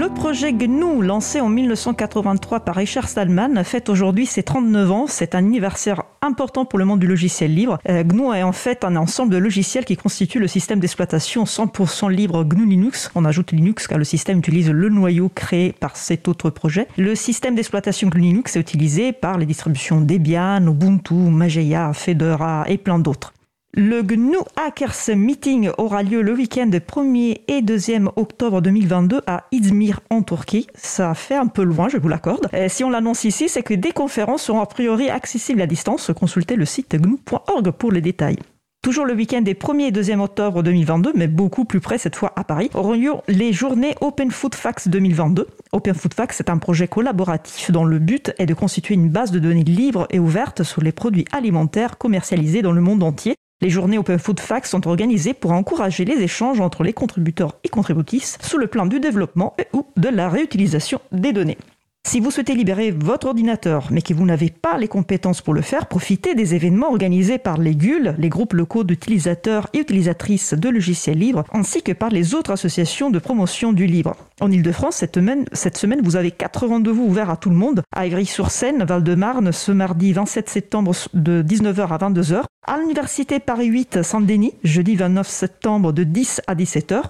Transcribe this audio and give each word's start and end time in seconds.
Le 0.00 0.08
projet 0.08 0.54
GNU, 0.54 1.02
lancé 1.02 1.42
en 1.42 1.50
1983 1.50 2.60
par 2.60 2.76
Richard 2.76 3.06
Stallman, 3.06 3.62
fête 3.64 3.90
aujourd'hui 3.90 4.24
ses 4.24 4.42
39 4.42 4.90
ans. 4.90 5.06
C'est 5.06 5.34
un 5.34 5.40
anniversaire 5.40 6.04
important 6.22 6.64
pour 6.64 6.78
le 6.78 6.86
monde 6.86 7.00
du 7.00 7.06
logiciel 7.06 7.54
libre. 7.54 7.78
Euh, 7.86 8.02
GNU 8.02 8.34
est 8.34 8.42
en 8.42 8.52
fait 8.52 8.82
un 8.82 8.96
ensemble 8.96 9.30
de 9.30 9.36
logiciels 9.36 9.84
qui 9.84 9.98
constitue 9.98 10.38
le 10.38 10.46
système 10.46 10.80
d'exploitation 10.80 11.44
100% 11.44 12.10
libre 12.10 12.44
GNU 12.44 12.64
Linux. 12.64 13.10
On 13.14 13.26
ajoute 13.26 13.52
Linux 13.52 13.86
car 13.86 13.98
le 13.98 14.04
système 14.04 14.38
utilise 14.38 14.70
le 14.70 14.88
noyau 14.88 15.28
créé 15.28 15.74
par 15.78 15.96
cet 15.96 16.28
autre 16.28 16.48
projet. 16.48 16.88
Le 16.96 17.14
système 17.14 17.54
d'exploitation 17.54 18.08
GNU 18.08 18.22
Linux 18.22 18.56
est 18.56 18.60
utilisé 18.60 19.12
par 19.12 19.36
les 19.36 19.44
distributions 19.44 20.00
Debian, 20.00 20.66
Ubuntu, 20.66 21.12
Mageia, 21.12 21.92
Fedora 21.92 22.64
et 22.68 22.78
plein 22.78 23.00
d'autres. 23.00 23.34
Le 23.72 24.02
GNU 24.02 24.36
Hackers 24.56 25.16
Meeting 25.16 25.70
aura 25.78 26.02
lieu 26.02 26.22
le 26.22 26.34
week-end 26.34 26.68
1er 26.68 27.42
et 27.46 27.62
2e 27.62 28.10
octobre 28.16 28.60
2022 28.60 29.20
à 29.28 29.44
Izmir 29.52 30.00
en 30.10 30.22
Turquie. 30.22 30.66
Ça 30.74 31.14
fait 31.14 31.36
un 31.36 31.46
peu 31.46 31.62
loin, 31.62 31.88
je 31.88 31.96
vous 31.96 32.08
l'accorde. 32.08 32.48
Si 32.68 32.82
on 32.82 32.90
l'annonce 32.90 33.24
ici, 33.24 33.48
c'est 33.48 33.62
que 33.62 33.72
des 33.72 33.92
conférences 33.92 34.42
seront 34.42 34.60
a 34.60 34.66
priori 34.66 35.08
accessibles 35.08 35.62
à 35.62 35.66
distance. 35.66 36.10
Consultez 36.14 36.56
le 36.56 36.64
site 36.64 36.94
gnu.org 36.94 37.70
pour 37.70 37.92
les 37.92 38.00
détails. 38.00 38.38
Toujours 38.82 39.06
le 39.06 39.14
week-end 39.14 39.40
des 39.40 39.54
1er 39.54 39.88
et 39.88 39.92
2e 39.92 40.20
octobre 40.20 40.62
2022, 40.62 41.12
mais 41.14 41.28
beaucoup 41.28 41.64
plus 41.64 41.80
près 41.80 41.98
cette 41.98 42.16
fois 42.16 42.32
à 42.34 42.44
Paris, 42.44 42.70
auront 42.74 42.94
lieu 42.94 43.12
les 43.28 43.52
journées 43.52 43.94
Open 44.00 44.30
Food 44.30 44.56
Facts 44.56 44.88
2022. 44.88 45.46
Open 45.72 45.94
Food 45.94 46.14
Facts 46.14 46.40
est 46.40 46.50
un 46.50 46.58
projet 46.58 46.88
collaboratif 46.88 47.70
dont 47.70 47.84
le 47.84 47.98
but 47.98 48.32
est 48.38 48.46
de 48.46 48.54
constituer 48.54 48.94
une 48.94 49.10
base 49.10 49.30
de 49.30 49.38
données 49.38 49.64
libre 49.64 50.08
et 50.10 50.18
ouverte 50.18 50.64
sur 50.64 50.82
les 50.82 50.92
produits 50.92 51.26
alimentaires 51.30 51.98
commercialisés 51.98 52.62
dans 52.62 52.72
le 52.72 52.80
monde 52.80 53.02
entier 53.02 53.36
les 53.60 53.70
journées 53.70 53.98
Open 53.98 54.18
Food 54.18 54.40
Facts 54.40 54.66
sont 54.66 54.86
organisées 54.86 55.34
pour 55.34 55.52
encourager 55.52 56.04
les 56.04 56.22
échanges 56.22 56.60
entre 56.60 56.82
les 56.82 56.92
contributeurs 56.92 57.56
et 57.64 57.68
contributrices 57.68 58.38
sous 58.40 58.58
le 58.58 58.66
plan 58.66 58.86
du 58.86 59.00
développement 59.00 59.54
ou 59.72 59.86
de 59.96 60.08
la 60.08 60.28
réutilisation 60.28 61.00
des 61.12 61.32
données. 61.32 61.58
Si 62.02 62.18
vous 62.18 62.30
souhaitez 62.30 62.54
libérer 62.54 62.90
votre 62.90 63.28
ordinateur, 63.28 63.88
mais 63.90 64.00
que 64.00 64.14
vous 64.14 64.24
n'avez 64.24 64.50
pas 64.50 64.78
les 64.78 64.88
compétences 64.88 65.42
pour 65.42 65.52
le 65.54 65.60
faire, 65.60 65.86
profitez 65.86 66.34
des 66.34 66.54
événements 66.54 66.88
organisés 66.88 67.38
par 67.38 67.58
les 67.58 67.76
GUL, 67.76 68.16
les 68.18 68.28
groupes 68.30 68.54
locaux 68.54 68.84
d'utilisateurs 68.84 69.68
et 69.74 69.78
utilisatrices 69.78 70.54
de 70.54 70.70
logiciels 70.70 71.18
libres, 71.18 71.44
ainsi 71.52 71.82
que 71.82 71.92
par 71.92 72.08
les 72.08 72.34
autres 72.34 72.52
associations 72.52 73.10
de 73.10 73.18
promotion 73.18 73.72
du 73.72 73.86
libre. 73.86 74.16
En 74.40 74.50
Ile-de-France, 74.50 74.96
cette 74.96 75.16
semaine, 75.16 75.44
cette 75.52 75.76
semaine, 75.76 76.00
vous 76.02 76.16
avez 76.16 76.30
quatre 76.30 76.66
rendez-vous 76.66 77.04
ouverts 77.04 77.30
à 77.30 77.36
tout 77.36 77.50
le 77.50 77.56
monde, 77.56 77.82
à 77.94 78.06
Ivry-sur-Seine, 78.06 78.82
Val-de-Marne, 78.82 79.52
ce 79.52 79.70
mardi 79.70 80.12
27 80.14 80.48
septembre 80.48 80.92
de 81.12 81.42
19h 81.42 81.88
à 81.88 81.98
22h, 81.98 82.44
à 82.66 82.78
l'Université 82.78 83.40
Paris 83.40 83.66
8 83.66 84.02
Saint-Denis, 84.02 84.54
jeudi 84.64 84.94
29 84.96 85.28
septembre 85.28 85.92
de 85.92 86.04
10 86.04 86.42
à 86.46 86.54
17h, 86.54 87.02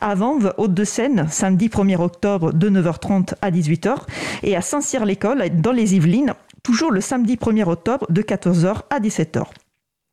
à 0.00 0.14
Vanves, 0.14 0.52
Haute-de-Seine, 0.58 1.26
samedi 1.30 1.68
1er 1.68 2.00
octobre 2.00 2.52
de 2.52 2.68
9h30 2.68 3.34
à 3.40 3.50
18h, 3.50 3.96
et 4.42 4.56
à 4.56 4.60
Saint-Cyr-l'École, 4.60 5.50
dans 5.60 5.72
les 5.72 5.94
Yvelines, 5.94 6.34
toujours 6.62 6.90
le 6.90 7.00
samedi 7.00 7.36
1er 7.36 7.68
octobre 7.68 8.06
de 8.10 8.22
14h 8.22 8.82
à 8.90 9.00
17h. 9.00 9.44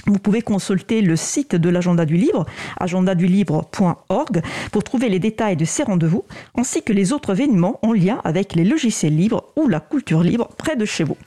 Vous 0.05 0.19
pouvez 0.19 0.41
consulter 0.41 1.01
le 1.01 1.15
site 1.15 1.55
de 1.55 1.69
l'agenda 1.69 2.05
du 2.05 2.17
livre, 2.17 2.45
agendadulibre.org, 2.79 4.41
pour 4.71 4.83
trouver 4.83 5.07
les 5.07 5.19
détails 5.19 5.55
de 5.55 5.63
ces 5.63 5.83
rendez-vous, 5.83 6.25
ainsi 6.55 6.83
que 6.83 6.91
les 6.91 7.13
autres 7.13 7.31
événements 7.31 7.79
en 7.83 7.93
lien 7.93 8.19
avec 8.25 8.53
les 8.53 8.65
logiciels 8.65 9.15
libres 9.15 9.45
ou 9.55 9.69
la 9.69 9.79
culture 9.79 10.21
libre 10.21 10.49
près 10.57 10.75
de 10.75 10.83
chez 10.83 11.05
vous. 11.05 11.17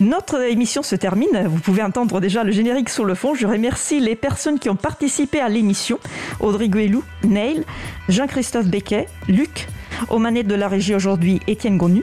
Notre 0.00 0.42
émission 0.50 0.82
se 0.82 0.96
termine. 0.96 1.46
Vous 1.46 1.60
pouvez 1.60 1.82
entendre 1.82 2.20
déjà 2.20 2.42
le 2.42 2.50
générique 2.50 2.88
sur 2.88 3.04
le 3.04 3.14
fond. 3.14 3.36
Je 3.36 3.46
remercie 3.46 4.00
les 4.00 4.16
personnes 4.16 4.58
qui 4.58 4.68
ont 4.68 4.74
participé 4.74 5.40
à 5.40 5.48
l'émission. 5.48 6.00
Audrey 6.40 6.68
Guélou, 6.68 7.04
Neil, 7.22 7.62
Jean-Christophe 8.08 8.66
Becquet, 8.66 9.06
Luc, 9.28 9.68
aux 10.08 10.18
manettes 10.18 10.46
de 10.46 10.54
la 10.54 10.68
régie 10.68 10.94
aujourd'hui, 10.94 11.40
Étienne 11.46 11.78
Gonu. 11.78 12.02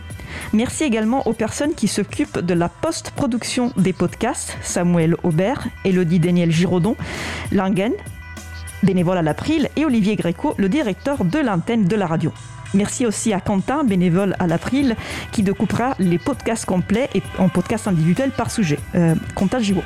Merci 0.54 0.84
également 0.84 1.28
aux 1.28 1.34
personnes 1.34 1.74
qui 1.74 1.88
s'occupent 1.88 2.40
de 2.40 2.54
la 2.54 2.70
post-production 2.70 3.72
des 3.78 3.94
podcasts, 3.94 4.58
Samuel 4.62 5.16
Aubert, 5.24 5.68
Elodie 5.86 6.20
Daniel 6.20 6.52
Giraudon, 6.52 6.96
Langen, 7.52 7.94
bénévole 8.84 9.18
à 9.18 9.22
l'April, 9.22 9.70
et 9.76 9.86
Olivier 9.86 10.16
Gréco, 10.16 10.54
le 10.58 10.70
directeur 10.70 11.24
de 11.24 11.40
l'antenne 11.40 11.86
de 11.86 11.96
la 11.96 12.08
radio. 12.08 12.32
Merci 12.74 13.06
aussi 13.06 13.34
à 13.34 13.40
Quentin, 13.40 13.84
bénévole 13.84 14.36
à 14.40 14.48
l'April, 14.48 14.96
qui 15.32 15.44
découpera 15.44 15.96
les 16.00 16.18
podcasts 16.18 16.66
complets 16.66 17.10
et 17.16 17.22
en 17.38 17.50
podcasts 17.50 17.88
individuels 17.88 18.32
par 18.32 18.52
sujet. 18.52 18.80
Euh, 18.96 19.16
Quentin 19.36 19.60
Giraud. 19.60 19.84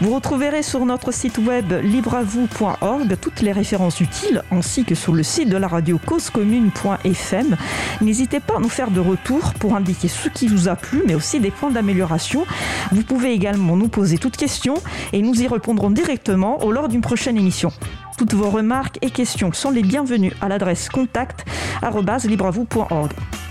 Vous 0.00 0.14
retrouverez 0.14 0.62
sur 0.62 0.84
notre 0.84 1.12
site 1.12 1.38
web 1.38 1.72
libreavou.org 1.82 3.16
toutes 3.20 3.40
les 3.40 3.52
références 3.52 4.00
utiles 4.00 4.42
ainsi 4.50 4.84
que 4.84 4.94
sur 4.94 5.14
le 5.14 5.22
site 5.22 5.48
de 5.48 5.56
la 5.56 5.68
radio 5.68 5.98
causecommune.fm. 6.04 7.56
N'hésitez 8.02 8.40
pas 8.40 8.56
à 8.56 8.60
nous 8.60 8.68
faire 8.68 8.90
de 8.90 9.00
retour 9.00 9.54
pour 9.54 9.74
indiquer 9.74 10.08
ce 10.08 10.28
qui 10.28 10.48
vous 10.48 10.68
a 10.68 10.76
plu 10.76 11.02
mais 11.06 11.14
aussi 11.14 11.40
des 11.40 11.50
points 11.50 11.70
d'amélioration. 11.70 12.44
Vous 12.92 13.02
pouvez 13.02 13.32
également 13.32 13.76
nous 13.76 13.88
poser 13.88 14.18
toutes 14.18 14.36
questions 14.36 14.76
et 15.12 15.22
nous 15.22 15.40
y 15.40 15.48
répondrons 15.48 15.90
directement 15.90 16.62
au 16.62 16.72
lors 16.72 16.88
d'une 16.88 17.00
prochaine 17.00 17.38
émission. 17.38 17.72
Toutes 18.18 18.34
vos 18.34 18.48
remarques 18.48 18.98
et 19.02 19.10
questions 19.10 19.52
sont 19.52 19.70
les 19.70 19.82
bienvenues 19.82 20.32
à 20.40 20.48
l'adresse 20.48 20.88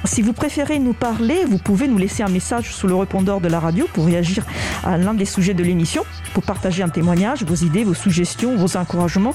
Si 0.05 0.21
vous 0.21 0.33
préférez 0.33 0.79
nous 0.79 0.93
parler, 0.93 1.45
vous 1.45 1.57
pouvez 1.57 1.87
nous 1.87 1.97
laisser 1.97 2.23
un 2.23 2.29
message 2.29 2.73
sous 2.73 2.87
le 2.87 2.95
répondeur 2.95 3.41
de 3.41 3.47
la 3.47 3.59
radio 3.59 3.87
pour 3.91 4.05
réagir 4.05 4.45
à 4.83 4.97
l'un 4.97 5.13
des 5.13 5.25
sujets 5.25 5.53
de 5.53 5.63
l'émission, 5.63 6.03
pour 6.33 6.43
partager 6.43 6.83
un 6.83 6.89
témoignage, 6.89 7.43
vos 7.43 7.55
idées, 7.55 7.83
vos 7.83 7.93
suggestions, 7.93 8.55
vos 8.55 8.77
encouragements, 8.77 9.33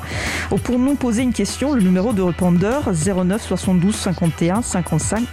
ou 0.53 0.57
pour 0.57 0.79
nous 0.79 0.95
poser 0.95 1.23
une 1.23 1.33
question, 1.33 1.75
le 1.75 1.83
numéro 1.83 2.13
de 2.13 2.23
répondeur 2.23 2.91
09 2.93 3.43
72 3.43 3.95
51 3.95 4.63
55 4.63 5.25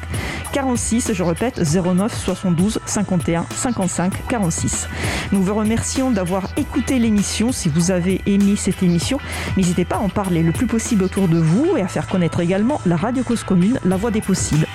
46, 0.54 1.14
je 1.14 1.24
répète 1.24 1.62
09 1.62 2.14
72 2.14 2.80
51 2.86 3.46
55 3.52 4.28
46. 4.28 4.88
Nous 5.31 5.44
vous 5.44 5.54
remercions 5.54 6.09
d'avoir 6.09 6.48
écouté 6.58 7.00
l'émission. 7.00 7.52
Si 7.52 7.69
vous 7.69 7.92
avez 7.92 8.22
aimé 8.25 8.56
cette 8.56 8.81
émission, 8.81 9.19
n'hésitez 9.56 9.86
pas 9.86 9.98
à 9.98 10.00
en 10.00 10.09
parler 10.09 10.42
le 10.42 10.52
plus 10.52 10.66
possible 10.66 11.04
autour 11.04 11.28
de 11.28 11.38
vous 11.38 11.78
et 11.78 11.81
à 11.81 11.88
faire 11.88 12.08
connaître 12.08 12.40
également 12.40 12.81
la 12.86 12.96
Radio 12.96 13.24
Cause 13.24 13.44
Commune, 13.44 13.76
la 13.85 13.97
voix 13.97 14.11
des 14.11 14.21
possibles. 14.21 14.67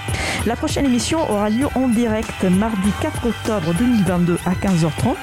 La 0.44 0.56
prochaine 0.56 0.86
émission 0.86 1.30
aura 1.30 1.50
lieu 1.50 1.68
en 1.76 1.86
direct 1.86 2.42
mardi 2.44 2.90
4 3.00 3.26
octobre 3.28 3.74
2022 3.78 4.38
à 4.44 4.52
15h30. 4.52 5.14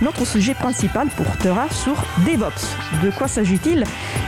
Notre 0.00 0.24
sujet 0.24 0.54
principal 0.54 1.08
portera 1.08 1.68
sur 1.70 1.96
DevOps. 2.24 2.76
De 3.02 3.10
quoi 3.10 3.26
s'agit-il? 3.26 3.84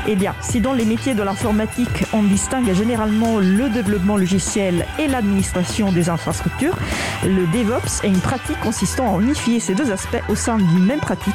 Eh 0.09 0.17
bien, 0.17 0.35
si 0.41 0.61
dans 0.61 0.73
les 0.73 0.85
métiers 0.85 1.15
de 1.15 1.23
l'informatique, 1.23 2.05
on 2.13 2.25
distingue 2.25 2.75
généralement 2.75 3.39
le 3.39 3.71
développement 3.71 4.17
logiciel 4.17 4.85
et 4.99 5.07
l'administration 5.07 5.93
des 5.93 6.09
infrastructures, 6.09 6.77
le 7.25 7.47
DevOps 7.47 8.03
est 8.03 8.09
une 8.09 8.21
pratique 8.21 8.59
consistant 8.61 9.17
à 9.17 9.23
unifier 9.23 9.61
ces 9.61 9.75
deux 9.75 9.93
aspects 9.93 10.23
au 10.29 10.35
sein 10.35 10.57
d'une 10.57 10.85
même 10.85 11.01
pratique 11.01 11.35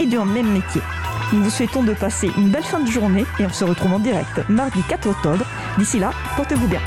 et 0.00 0.06
d'un 0.06 0.24
même 0.24 0.50
métier. 0.52 0.80
Nous 1.32 1.44
vous 1.44 1.50
souhaitons 1.50 1.82
de 1.82 1.94
passer 1.94 2.30
une 2.36 2.50
belle 2.50 2.62
fin 2.62 2.80
de 2.80 2.90
journée 2.90 3.24
et 3.38 3.46
on 3.46 3.52
se 3.52 3.64
retrouve 3.64 3.94
en 3.94 3.98
direct 3.98 4.40
mardi 4.48 4.82
4 4.88 5.08
octobre. 5.08 5.46
D'ici 5.78 5.98
là, 5.98 6.10
portez-vous 6.36 6.68
bien. 6.68 6.80